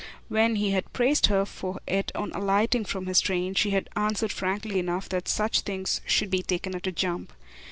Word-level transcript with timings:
When 0.29 0.55
he 0.55 0.71
had 0.71 0.91
praised 0.93 1.27
her 1.27 1.45
for 1.45 1.79
it 1.85 2.11
on 2.15 2.31
alighting 2.31 2.85
from 2.85 3.05
his 3.05 3.21
train 3.21 3.53
she 3.53 3.69
had 3.69 3.87
answered 3.95 4.31
frankly 4.31 4.79
enough 4.79 5.07
that 5.09 5.27
such 5.27 5.61
things 5.61 6.01
should 6.07 6.31
be 6.31 6.41
taken 6.41 6.73
at 6.73 6.87
a 6.87 6.91
jump. 6.91 7.31